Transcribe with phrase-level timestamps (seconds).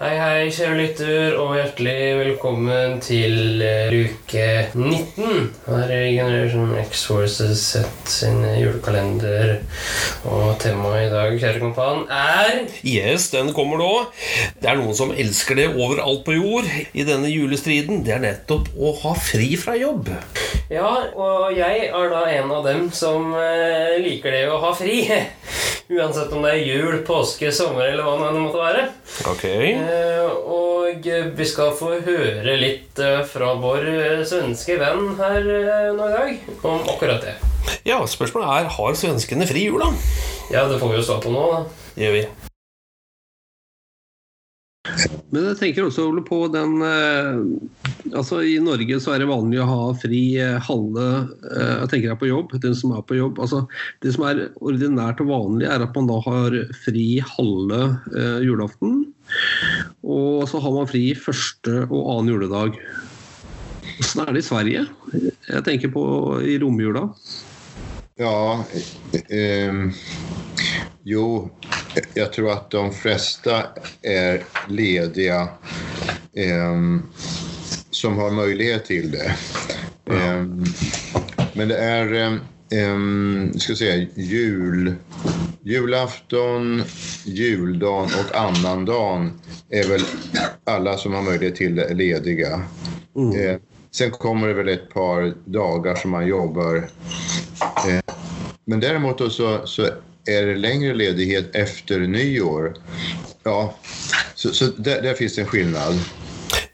[0.00, 5.50] Hei, hei, kjære lytter, og hjertelig velkommen til uh, uke 19.
[5.66, 9.58] Her er Generation X Forces Z sin julekalender.
[10.24, 13.92] Og temaet i dag, kjære kompan, er Yes, den kommer nå.
[14.56, 18.00] Det er noen som elsker det overalt på jord i denne julestriden.
[18.06, 20.08] Det er nettopp å ha fri fra jobb.
[20.72, 25.02] Ja, og jeg er da en av dem som uh, liker det å ha fri.
[25.90, 28.82] Uansett om det er jul, påske, sommer eller hva det måtte være.
[29.26, 29.42] Ok.
[29.50, 35.48] Eh, og vi skal få høre litt eh, fra vår eh, svenske venn her
[35.96, 37.34] nå i dag om akkurat det.
[37.88, 39.90] Ja, spørsmålet er har svenskene fri jul, da?
[40.54, 41.90] Ja, det får vi jo svar på nå, da.
[41.98, 42.24] Gjør vi.
[45.30, 49.60] Men jeg tenker også Ole, på den eh, Altså I Norge så er det vanlig
[49.62, 51.06] å ha fri eh, halve
[51.46, 53.38] eh, Jeg tenker jeg på jobb, den som er på jobb.
[53.42, 53.62] Altså
[54.02, 57.80] Det som er ordinært og vanlig, er at man da har fri halve
[58.44, 59.04] julaften.
[60.02, 62.80] Og så har man fri første og annen juledag.
[64.00, 64.84] Åssen er det i Sverige?
[65.12, 66.02] Jeg tenker på
[66.42, 67.06] i romjula.
[68.20, 68.64] Ja,
[69.30, 69.72] eh,
[71.08, 71.24] jo,
[72.14, 73.66] jag tror att de flesta
[74.02, 75.48] är lediga
[76.32, 76.76] eh,
[77.90, 79.36] som har möjlighet till det.
[80.14, 80.44] Eh,
[81.52, 82.32] men det är eh,
[82.80, 84.94] ehm, ska jag säga, jul,
[85.62, 86.82] julafton,
[87.24, 90.00] juldagen och annandagen är väl
[90.64, 92.52] alla som har möjlighet till det lediga.
[93.36, 93.60] Eh,
[93.90, 96.76] sen kommer det väl ett par dagar som man jobbar.
[97.88, 98.14] Eh,
[98.64, 99.88] men däremot så, så
[100.30, 102.74] är det längre ledighet efter nyår.
[103.42, 103.74] Ja,
[104.34, 106.00] så, så där, där finns det en skillnad.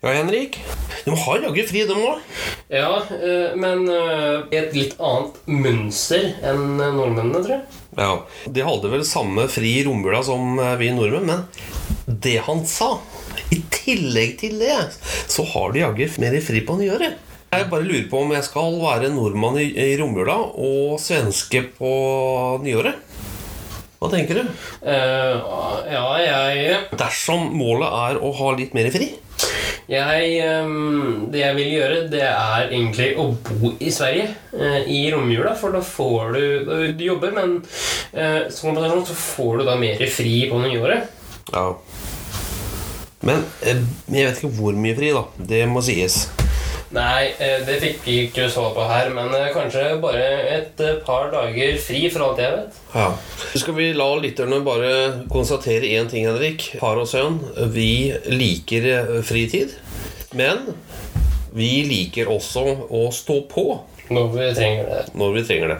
[0.00, 0.58] Ja, Henrik?
[1.04, 2.22] De har jaggu fri, de òg.
[2.68, 7.82] Ja, eh, men eh, et litt annet mønster enn eh, nordmennene, tror jeg.
[7.96, 8.08] Ja.
[8.50, 12.96] De hadde vel samme fri i romjula som vi nordmenn, men det han sa
[13.54, 14.74] I tillegg til det,
[15.30, 17.22] så har de jaggu mer fri på nyåret.
[17.54, 21.92] Jeg bare lurer på om jeg skal være nordmann i, i romjula og svenske på
[22.66, 23.05] nyåret.
[23.96, 24.48] Hva tenker du?
[24.84, 25.36] Uh,
[25.88, 29.14] ja, jeg Dersom målet er å ha litt mer fri?
[29.86, 30.30] Jeg,
[30.66, 35.54] um, det jeg vil gjøre, det er egentlig å bo i Sverige uh, i romjula.
[35.56, 40.02] For da får du Du jobber, men uh, som kompensasjon så får du da mer
[40.12, 41.08] fri på nyåret.
[41.54, 41.70] Ja.
[43.26, 45.24] Men jeg vet ikke hvor mye fri, da.
[45.54, 46.26] Det må sies.
[46.94, 51.00] Nei, eh, det fikk vi ikke svar på her, men eh, kanskje bare et eh,
[51.02, 52.78] par dager fri, for alt jeg vet.
[52.94, 53.08] Ja.
[53.50, 54.92] Så skal vi la lytterne bare
[55.32, 56.68] konstatere én ting, Henrik.
[56.78, 57.40] Far og sønn,
[57.74, 59.74] vi liker fritid.
[60.36, 60.62] Men
[61.56, 63.66] vi liker også å stå på
[64.12, 65.00] Når vi trenger det.
[65.18, 65.78] når vi trenger det.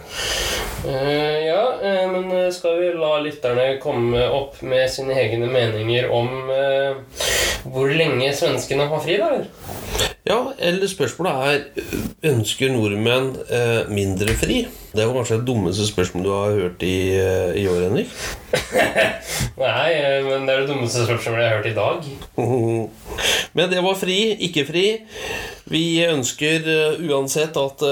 [0.87, 6.09] Uh, ja, uh, men eh, skal vi la lytterne komme opp med sine egne meninger
[6.11, 6.99] om uh,
[7.67, 9.31] hvor lenge svenskene har fri, da?
[9.35, 9.47] eller?
[10.27, 13.37] Ja, eller spørsmålet er Ønsker nordmenn
[13.95, 14.65] mindre fri?
[14.97, 18.13] Det var kanskje det dummeste spørsmålet du har hørt i, eh, i år, Henrik.
[19.61, 22.09] Nei, eh, men det er det dummeste spørsmålet jeg har hørt i dag.
[23.57, 24.19] Men det var fri,
[24.49, 24.87] ikke fri.
[25.73, 27.85] Vi ønsker eh, uansett at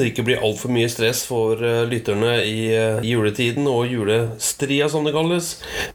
[0.00, 5.06] det ikke blir altfor mye stress for eh, lytterne i eh, juletiden og julestria, som
[5.06, 5.52] det kalles.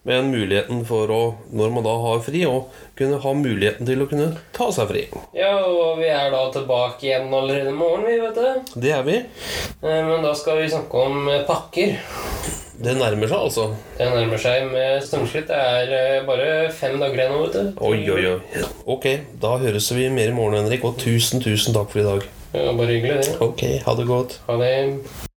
[0.07, 1.21] Men muligheten for å,
[1.53, 2.65] når man da har fri, å
[2.97, 5.03] kunne ha muligheten til å kunne ta seg fri.
[5.37, 8.75] Ja, og vi er da tilbake igjen allerede i morgen, vi, vet du.
[8.81, 9.19] Det er vi.
[9.21, 11.95] Eh, Men da skal vi snakke om pakker.
[12.81, 13.65] Det nærmer seg, altså.
[13.99, 15.51] Det nærmer seg med stormskritt.
[15.51, 17.81] Det er bare fem dager igjen nå, vet du.
[17.85, 18.65] Oi, oi, oi.
[18.89, 19.05] Ok,
[19.43, 20.85] da høres vi mer i morgen, Henrik.
[20.89, 22.29] Og tusen, tusen takk for i dag.
[22.53, 23.35] Ja, bare hyggelig, det.
[23.41, 24.41] Ok, ha det godt.
[24.47, 25.30] Ha det.